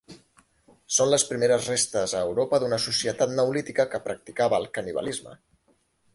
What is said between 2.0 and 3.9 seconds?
a Europa d'una societat neolítica